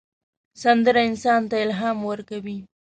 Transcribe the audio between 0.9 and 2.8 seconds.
انسان ته الهام ورکوي